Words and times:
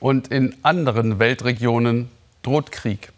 Und 0.00 0.28
in 0.28 0.54
anderen 0.62 1.18
Weltregionen 1.18 2.10
droht 2.42 2.72
Krieg. 2.72 3.12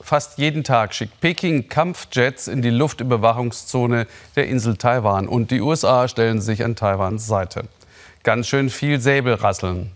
Fast 0.00 0.38
jeden 0.38 0.64
Tag 0.64 0.94
schickt 0.94 1.20
Peking 1.20 1.68
Kampfjets 1.68 2.48
in 2.48 2.62
die 2.62 2.70
Luftüberwachungszone 2.70 4.06
der 4.36 4.46
Insel 4.46 4.76
Taiwan. 4.76 5.26
Und 5.26 5.50
die 5.50 5.60
USA 5.60 6.06
stellen 6.06 6.40
sich 6.40 6.64
an 6.64 6.76
Taiwans 6.76 7.26
Seite. 7.26 7.64
Ganz 8.22 8.48
schön 8.48 8.70
viel 8.70 9.00
Säbelrasseln. 9.00 9.90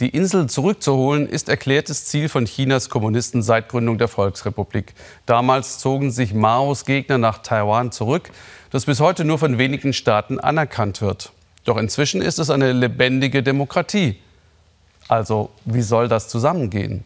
Die 0.00 0.08
Insel 0.08 0.48
zurückzuholen, 0.48 1.28
ist 1.28 1.48
erklärtes 1.48 2.06
Ziel 2.06 2.28
von 2.28 2.46
Chinas 2.46 2.88
Kommunisten 2.88 3.42
seit 3.42 3.68
Gründung 3.68 3.96
der 3.96 4.08
Volksrepublik. 4.08 4.92
Damals 5.24 5.78
zogen 5.78 6.10
sich 6.10 6.34
Maos 6.34 6.84
Gegner 6.84 7.16
nach 7.16 7.38
Taiwan 7.38 7.92
zurück, 7.92 8.30
das 8.70 8.86
bis 8.86 8.98
heute 8.98 9.24
nur 9.24 9.38
von 9.38 9.56
wenigen 9.56 9.92
Staaten 9.92 10.40
anerkannt 10.40 11.00
wird. 11.00 11.30
Doch 11.64 11.76
inzwischen 11.76 12.22
ist 12.22 12.40
es 12.40 12.50
eine 12.50 12.72
lebendige 12.72 13.44
Demokratie. 13.44 14.16
Also 15.08 15.50
wie 15.64 15.82
soll 15.82 16.08
das 16.08 16.28
zusammengehen? 16.28 17.04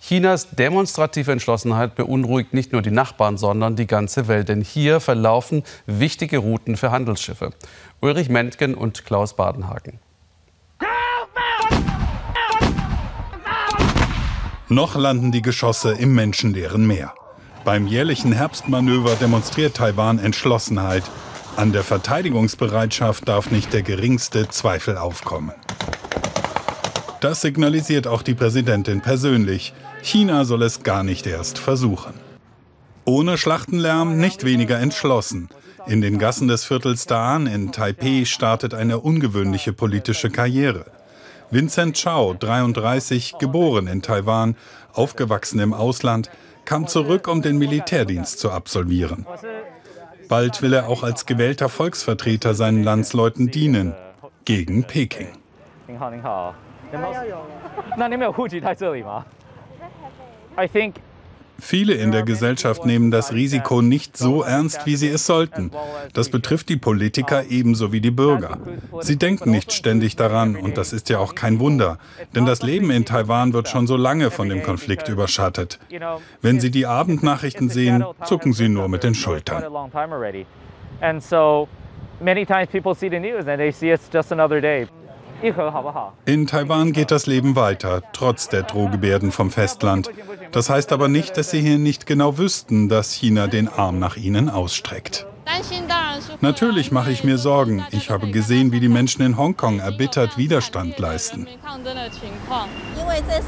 Chinas 0.00 0.50
demonstrative 0.50 1.32
Entschlossenheit 1.32 1.94
beunruhigt 1.94 2.54
nicht 2.54 2.72
nur 2.72 2.82
die 2.82 2.90
Nachbarn, 2.90 3.36
sondern 3.36 3.76
die 3.76 3.86
ganze 3.86 4.28
Welt. 4.28 4.48
Denn 4.48 4.62
hier 4.62 5.00
verlaufen 5.00 5.64
wichtige 5.86 6.38
Routen 6.38 6.76
für 6.76 6.90
Handelsschiffe. 6.90 7.52
Ulrich 8.00 8.28
Mentgen 8.28 8.74
und 8.74 9.04
Klaus 9.04 9.34
Badenhagen. 9.34 9.98
Noch 14.70 14.96
landen 14.96 15.32
die 15.32 15.42
Geschosse 15.42 15.92
im 15.92 16.14
menschenleeren 16.14 16.86
Meer. 16.86 17.14
Beim 17.64 17.86
jährlichen 17.86 18.32
Herbstmanöver 18.32 19.14
demonstriert 19.16 19.76
Taiwan 19.76 20.18
Entschlossenheit. 20.18 21.04
An 21.56 21.72
der 21.72 21.82
Verteidigungsbereitschaft 21.82 23.26
darf 23.26 23.50
nicht 23.50 23.72
der 23.72 23.82
geringste 23.82 24.48
Zweifel 24.48 24.96
aufkommen. 24.96 25.52
Das 27.20 27.40
signalisiert 27.40 28.06
auch 28.06 28.22
die 28.22 28.34
Präsidentin 28.34 29.00
persönlich. 29.00 29.74
China 30.02 30.44
soll 30.44 30.62
es 30.62 30.82
gar 30.82 31.02
nicht 31.02 31.26
erst 31.26 31.58
versuchen. 31.58 32.14
Ohne 33.04 33.38
Schlachtenlärm 33.38 34.18
nicht 34.18 34.44
weniger 34.44 34.78
entschlossen. 34.78 35.48
In 35.86 36.00
den 36.00 36.18
Gassen 36.18 36.48
des 36.48 36.64
Viertels 36.64 37.06
Daan 37.06 37.46
in 37.46 37.72
Taipeh 37.72 38.24
startet 38.26 38.74
eine 38.74 39.00
ungewöhnliche 39.00 39.72
politische 39.72 40.30
Karriere. 40.30 40.84
Vincent 41.50 41.96
Chao, 41.96 42.34
33, 42.34 43.38
geboren 43.38 43.86
in 43.86 44.02
Taiwan, 44.02 44.54
aufgewachsen 44.92 45.60
im 45.60 45.72
Ausland, 45.72 46.30
kam 46.66 46.86
zurück, 46.86 47.26
um 47.26 47.40
den 47.40 47.56
Militärdienst 47.56 48.38
zu 48.38 48.50
absolvieren. 48.50 49.26
Bald 50.28 50.60
will 50.60 50.74
er 50.74 50.88
auch 50.88 51.02
als 51.02 51.24
gewählter 51.24 51.70
Volksvertreter 51.70 52.52
seinen 52.52 52.84
Landsleuten 52.84 53.50
dienen, 53.50 53.94
gegen 54.44 54.84
Peking. 54.84 55.28
I 60.58 60.66
think 60.66 60.96
Viele 61.60 61.94
in 61.94 62.12
der 62.12 62.22
Gesellschaft 62.22 62.86
nehmen 62.86 63.10
das 63.10 63.32
Risiko 63.32 63.82
nicht 63.82 64.16
so 64.16 64.42
ernst, 64.42 64.86
wie 64.86 64.94
sie 64.94 65.08
es 65.08 65.26
sollten. 65.26 65.72
Das 66.12 66.28
betrifft 66.28 66.68
die 66.68 66.76
Politiker 66.76 67.46
ebenso 67.48 67.90
wie 67.90 68.00
die 68.00 68.12
Bürger. 68.12 68.58
Sie 69.00 69.16
denken 69.16 69.50
nicht 69.50 69.72
ständig 69.72 70.14
daran 70.14 70.54
und 70.54 70.78
das 70.78 70.92
ist 70.92 71.08
ja 71.08 71.18
auch 71.18 71.34
kein 71.34 71.58
Wunder, 71.58 71.98
denn 72.34 72.46
das 72.46 72.62
Leben 72.62 72.92
in 72.92 73.04
Taiwan 73.04 73.52
wird 73.52 73.68
schon 73.68 73.88
so 73.88 73.96
lange 73.96 74.30
von 74.30 74.48
dem 74.48 74.62
Konflikt 74.62 75.08
überschattet. 75.08 75.80
Wenn 76.40 76.60
Sie 76.60 76.70
die 76.70 76.86
Abendnachrichten 76.86 77.68
sehen, 77.68 78.04
zucken 78.24 78.52
Sie 78.52 78.68
nur 78.68 78.88
mit 78.88 79.02
den 79.02 79.14
Schultern. 79.14 79.64
Many 82.20 82.44
times 82.44 82.68
people 82.72 82.96
see 82.96 83.08
the 83.08 83.20
news 83.20 83.46
and 83.46 83.60
they 83.60 83.70
see 83.70 83.92
it's 83.92 84.10
just 84.12 84.32
another 84.32 84.60
day. 84.60 84.88
In 86.24 86.46
Taiwan 86.46 86.92
geht 86.92 87.10
das 87.10 87.26
Leben 87.26 87.54
weiter, 87.54 88.02
trotz 88.12 88.48
der 88.48 88.64
Drohgebärden 88.64 89.30
vom 89.30 89.50
Festland. 89.50 90.10
Das 90.52 90.68
heißt 90.68 90.92
aber 90.92 91.08
nicht, 91.08 91.36
dass 91.36 91.50
sie 91.50 91.60
hier 91.60 91.78
nicht 91.78 92.06
genau 92.06 92.38
wüssten, 92.38 92.88
dass 92.88 93.12
China 93.12 93.46
den 93.46 93.68
Arm 93.68 93.98
nach 93.98 94.16
ihnen 94.16 94.48
ausstreckt. 94.48 95.26
Natürlich 96.40 96.92
mache 96.92 97.10
ich 97.10 97.24
mir 97.24 97.38
Sorgen. 97.38 97.84
Ich 97.90 98.10
habe 98.10 98.30
gesehen, 98.30 98.70
wie 98.72 98.80
die 98.80 98.88
Menschen 98.88 99.22
in 99.22 99.36
Hongkong 99.36 99.78
erbittert 99.78 100.36
Widerstand 100.36 100.98
leisten. 100.98 101.46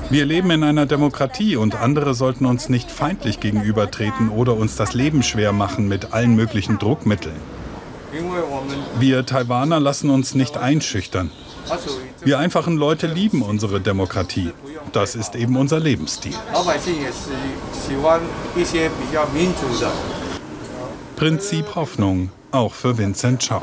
Wir 0.09 0.25
leben 0.25 0.51
in 0.51 0.65
einer 0.65 0.87
Demokratie 0.87 1.57
und 1.57 1.75
andere 1.75 2.15
sollten 2.15 2.47
uns 2.47 2.69
nicht 2.69 2.91
feindlich 2.91 3.41
gegenübertreten 3.41 4.31
oder 4.31 4.57
uns 4.57 4.77
das 4.77 4.95
Leben 4.95 5.23
schwer 5.23 5.53
machen 5.53 5.89
mit 5.89 6.13
allen 6.13 6.35
möglichen 6.35 6.79
Druckmitteln. 6.79 7.37
Wir 8.99 9.25
Taiwaner 9.25 9.79
lassen 9.79 10.11
uns 10.11 10.35
nicht 10.35 10.57
einschüchtern. 10.57 11.31
Wir 12.23 12.39
einfachen 12.39 12.77
Leute 12.77 13.07
lieben 13.07 13.43
unsere 13.43 13.81
Demokratie. 13.81 14.53
Das 14.93 15.15
ist 15.15 15.35
eben 15.35 15.57
unser 15.57 15.81
Lebensstil. 15.81 16.35
Prinzip 21.17 21.75
Hoffnung 21.75 22.31
auch 22.53 22.75
für 22.75 22.99
Vincent 22.99 23.47
Chow. 23.47 23.63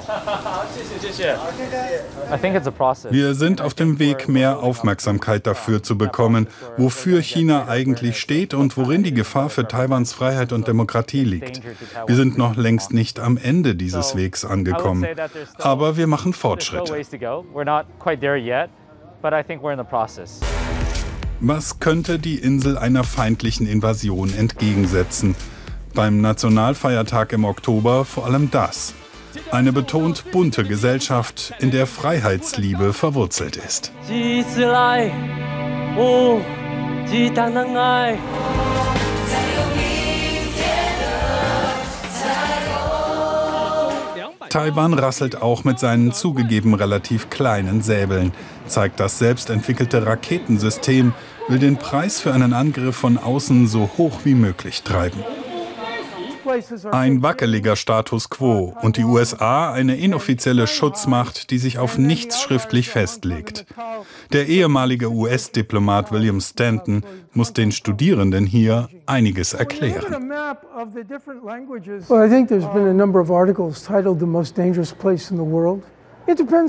Wir 3.10 3.34
sind 3.36 3.62
auf 3.62 3.74
dem 3.74 4.00
Weg, 4.00 4.28
mehr 4.28 4.60
Aufmerksamkeit 4.60 5.48
dafür 5.48 5.84
zu 5.84 5.98
bekommen, 5.98 6.48
wofür 6.78 7.22
China 7.22 7.68
eigentlich 7.68 8.20
steht 8.20 8.54
und 8.54 8.78
worin 8.78 9.04
die 9.04 9.14
Gefahr 9.14 9.50
für 9.50 9.68
Taiwans 9.68 10.14
Freiheit 10.14 10.52
und 10.52 10.68
Demokratie 10.68 11.24
liegt. 11.24 11.62
Wir 12.06 12.16
sind 12.16 12.38
noch 12.38 12.56
längst 12.56 12.94
nicht 12.94 13.20
am 13.20 13.38
Ende 13.38 13.76
dieses 13.76 14.16
Wegs 14.16 14.46
angekommen, 14.46 15.06
aber 15.60 15.98
wir 15.98 16.08
machen 16.08 16.34
Fortschritte. 16.34 16.94
Was 21.40 21.80
könnte 21.80 22.18
die 22.18 22.36
Insel 22.36 22.78
einer 22.78 23.04
feindlichen 23.04 23.68
Invasion 23.68 24.34
entgegensetzen? 24.36 25.36
Beim 25.98 26.22
Nationalfeiertag 26.22 27.34
im 27.34 27.44
Oktober 27.44 28.06
vor 28.06 28.28
allem 28.28 28.52
das. 28.52 28.94
Eine 29.50 29.74
betont 29.74 30.32
bunte 30.32 30.64
Gesellschaft, 30.64 31.54
in 31.60 31.72
der 31.72 31.88
Freiheitsliebe 31.88 32.94
verwurzelt 32.94 33.58
ist. 33.58 33.92
Taiwan 44.50 44.94
rasselt 44.94 45.42
auch 45.42 45.64
mit 45.64 45.80
seinen 45.80 46.14
zugegeben 46.14 46.76
relativ 46.76 47.32
kleinen 47.32 47.82
Säbeln, 47.82 48.34
zeigt 48.68 49.00
das 49.00 49.18
selbstentwickelte 49.18 50.06
Raketensystem, 50.06 51.14
will 51.48 51.58
den 51.58 51.78
Preis 51.78 52.20
für 52.20 52.34
einen 52.34 52.54
Angriff 52.54 52.96
von 52.96 53.18
außen 53.18 53.68
so 53.68 53.90
hoch 53.98 54.20
wie 54.26 54.36
möglich 54.36 54.84
treiben. 54.84 55.24
Ein 56.92 57.24
wackeliger 57.24 57.76
Status 57.76 58.30
quo 58.30 58.76
und 58.82 58.98
die 58.98 59.04
USA 59.04 59.72
eine 59.72 59.98
inoffizielle 59.98 60.68
Schutzmacht, 60.68 61.52
die 61.52 61.58
sich 61.58 61.78
auf 61.80 61.98
nichts 61.98 62.42
schriftlich 62.42 62.90
festlegt. 62.90 63.66
Der 64.34 64.48
ehemalige 64.48 65.12
US-Diplomat 65.12 66.12
William 66.12 66.40
Stanton 66.42 67.04
muss 67.34 67.54
den 67.54 67.72
Studierenden 67.72 68.46
hier 68.46 68.90
einiges 69.06 69.54
erklären. 69.54 70.30
Well, 72.10 72.26
I 72.26 72.30
think 72.30 72.48
there's 72.50 72.66
been 72.74 72.88
a 72.88 72.94
number 72.94 73.20
of 73.20 73.32
articles 73.32 73.84
titled 73.84 74.20
the 74.20 74.26
most 74.26 74.58
dangerous 74.58 74.92
place 74.94 75.32
in 75.32 75.38
the 75.38 75.44
world. 75.44 75.84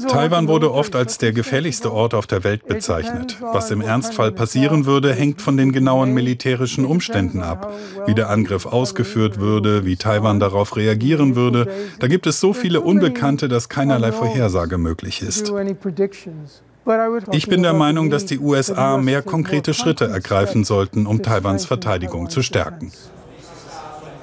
Taiwan 0.08 0.46
wurde 0.46 0.72
oft 0.72 0.94
als 0.94 1.18
der 1.18 1.32
gefährlichste 1.32 1.92
Ort 1.92 2.14
auf 2.14 2.26
der 2.26 2.44
Welt 2.44 2.66
bezeichnet. 2.66 3.38
Was 3.40 3.70
im 3.70 3.80
Ernstfall 3.80 4.30
passieren 4.30 4.86
würde, 4.86 5.12
hängt 5.12 5.42
von 5.42 5.56
den 5.56 5.72
genauen 5.72 6.12
militärischen 6.12 6.84
Umständen 6.84 7.42
ab. 7.42 7.72
Wie 8.06 8.14
der 8.14 8.30
Angriff 8.30 8.66
ausgeführt 8.66 9.40
würde, 9.40 9.84
wie 9.84 9.96
Taiwan 9.96 10.38
darauf 10.38 10.76
reagieren 10.76 11.34
würde. 11.34 11.68
Da 11.98 12.06
gibt 12.06 12.26
es 12.26 12.40
so 12.40 12.52
viele 12.52 12.80
Unbekannte, 12.80 13.48
dass 13.48 13.68
keinerlei 13.68 14.12
Vorhersage 14.12 14.78
möglich 14.78 15.22
ist. 15.22 15.52
Ich 17.32 17.48
bin 17.48 17.62
der 17.62 17.74
Meinung, 17.74 18.10
dass 18.10 18.24
die 18.24 18.38
USA 18.38 18.96
mehr 18.96 19.22
konkrete 19.22 19.74
Schritte 19.74 20.06
ergreifen 20.06 20.64
sollten, 20.64 21.06
um 21.06 21.22
Taiwans 21.22 21.66
Verteidigung 21.66 22.30
zu 22.30 22.42
stärken. 22.42 22.92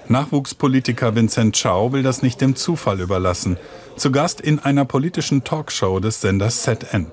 Nachwuchspolitiker 0.08 1.16
Vincent 1.16 1.56
Chao 1.56 1.92
will 1.92 2.04
das 2.04 2.22
nicht 2.22 2.40
dem 2.40 2.56
Zufall 2.56 3.02
überlassen. 3.02 3.58
Zu 3.98 4.12
Gast 4.12 4.40
in 4.40 4.60
einer 4.60 4.86
politischen 4.86 5.44
Talkshow 5.44 6.00
des 6.00 6.22
Senders 6.22 6.62
ZN. 6.62 7.08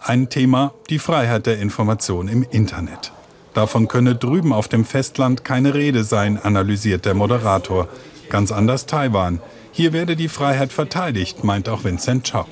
Ein 0.00 0.28
Thema, 0.28 0.74
die 0.88 0.98
Freiheit 0.98 1.46
der 1.46 1.58
Information 1.58 2.28
im 2.28 2.44
Internet. 2.48 3.12
Davon 3.54 3.88
könne 3.88 4.14
drüben 4.14 4.52
auf 4.52 4.68
dem 4.68 4.84
Festland 4.84 5.44
keine 5.44 5.74
Rede 5.74 6.04
sein, 6.04 6.38
analysiert 6.40 7.04
der 7.04 7.14
Moderator. 7.14 7.88
Ganz 8.30 8.52
anders 8.52 8.86
Taiwan. 8.86 9.40
Hier 9.72 9.92
werde 9.92 10.14
die 10.14 10.28
Freiheit 10.28 10.72
verteidigt, 10.72 11.42
meint 11.42 11.68
auch 11.68 11.82
Vincent 11.82 12.24
Chao. 12.24 12.46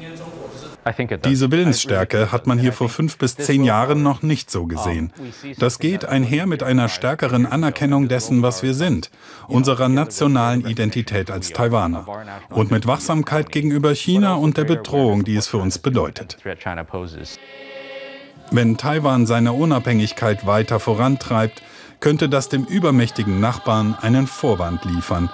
Diese 1.24 1.50
Willensstärke 1.50 2.30
hat 2.30 2.46
man 2.46 2.58
hier 2.58 2.72
vor 2.72 2.88
fünf 2.88 3.18
bis 3.18 3.36
zehn 3.36 3.64
Jahren 3.64 4.02
noch 4.02 4.22
nicht 4.22 4.50
so 4.50 4.66
gesehen. 4.66 5.12
Das 5.58 5.80
geht 5.80 6.04
einher 6.04 6.46
mit 6.46 6.62
einer 6.62 6.88
stärkeren 6.88 7.44
Anerkennung 7.44 8.06
dessen, 8.08 8.42
was 8.42 8.62
wir 8.62 8.72
sind, 8.72 9.10
unserer 9.48 9.88
nationalen 9.88 10.64
Identität 10.64 11.30
als 11.30 11.50
Taiwaner 11.50 12.06
und 12.50 12.70
mit 12.70 12.86
Wachsamkeit 12.86 13.50
gegenüber 13.50 13.94
China 13.94 14.34
und 14.34 14.56
der 14.56 14.64
Bedrohung, 14.64 15.24
die 15.24 15.34
es 15.36 15.48
für 15.48 15.58
uns 15.58 15.78
bedeutet. 15.78 16.38
Wenn 18.52 18.76
Taiwan 18.76 19.26
seine 19.26 19.52
Unabhängigkeit 19.52 20.46
weiter 20.46 20.78
vorantreibt, 20.78 21.62
könnte 21.98 22.28
das 22.28 22.48
dem 22.48 22.64
übermächtigen 22.64 23.40
Nachbarn 23.40 23.96
einen 24.00 24.28
Vorwand 24.28 24.84
liefern. 24.84 25.30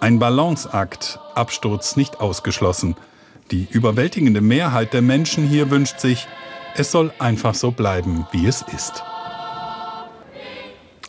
Ein 0.00 0.18
Balanceakt, 0.18 1.20
Absturz 1.34 1.94
nicht 1.96 2.20
ausgeschlossen. 2.20 2.96
Die 3.52 3.68
überwältigende 3.70 4.40
Mehrheit 4.40 4.92
der 4.92 5.02
Menschen 5.02 5.46
hier 5.46 5.70
wünscht 5.70 6.00
sich, 6.00 6.26
es 6.74 6.90
soll 6.90 7.12
einfach 7.20 7.54
so 7.54 7.70
bleiben, 7.70 8.26
wie 8.32 8.46
es 8.46 8.62
ist. 8.74 9.04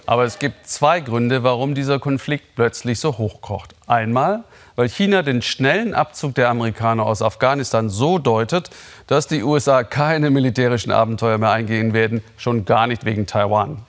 Aber 0.05 0.23
es 0.23 0.37
gibt 0.37 0.67
zwei 0.67 0.99
Gründe, 1.01 1.43
warum 1.43 1.73
dieser 1.73 1.99
Konflikt 1.99 2.55
plötzlich 2.55 2.99
so 2.99 3.17
hochkocht. 3.17 3.73
Einmal, 3.87 4.43
weil 4.75 4.87
China 4.87 5.23
den 5.23 5.41
schnellen 5.41 5.95
Abzug 5.95 6.35
der 6.35 6.49
Amerikaner 6.49 7.07
aus 7.07 7.23
Afghanistan 7.23 7.89
so 7.89 8.19
deutet, 8.19 8.69
dass 9.07 9.27
die 9.27 9.41
USA 9.41 9.83
keine 9.83 10.29
militärischen 10.29 10.91
Abenteuer 10.91 11.39
mehr 11.39 11.51
eingehen 11.51 11.91
werden, 11.93 12.23
schon 12.37 12.65
gar 12.65 12.85
nicht 12.85 13.03
wegen 13.03 13.25
Taiwan. 13.25 13.79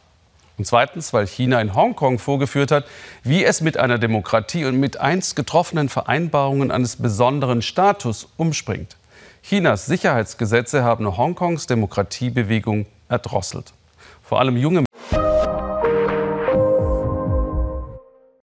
Und 0.58 0.64
zweitens, 0.64 1.12
weil 1.12 1.26
China 1.26 1.60
in 1.60 1.74
Hongkong 1.74 2.18
vorgeführt 2.18 2.72
hat, 2.72 2.84
wie 3.22 3.44
es 3.44 3.60
mit 3.60 3.76
einer 3.76 3.98
Demokratie 3.98 4.64
und 4.64 4.78
mit 4.78 4.98
einst 4.98 5.36
getroffenen 5.36 5.88
Vereinbarungen 5.88 6.72
eines 6.72 6.96
besonderen 6.96 7.62
Status 7.62 8.28
umspringt. 8.36 8.96
Chinas 9.42 9.86
Sicherheitsgesetze 9.86 10.82
haben 10.82 11.16
Hongkongs 11.16 11.66
Demokratiebewegung 11.68 12.86
erdrosselt. 13.08 13.72
Vor 14.22 14.40
allem 14.40 14.56
junge 14.56 14.84